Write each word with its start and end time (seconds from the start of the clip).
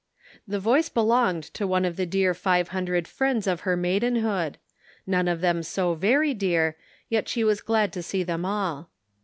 The 0.47 0.57
voice 0.59 0.89
belonged 0.89 1.43
to 1.53 1.67
one 1.67 1.85
of 1.85 1.95
the 1.95 2.07
deal 2.07 2.33
five 2.33 2.69
hundred 2.69 3.07
friends 3.07 3.45
of 3.45 3.59
her 3.59 3.77
maidenhood; 3.77 4.57
none 5.05 5.27
of 5.27 5.41
them 5.41 5.61
so 5.61 5.93
very 5.93 6.33
dear, 6.33 6.75
yet 7.07 7.27
she 7.29 7.43
was 7.43 7.61
glad 7.61 7.93
to 7.93 8.01
see 8.01 8.23
them 8.23 8.43
all. 8.43 8.89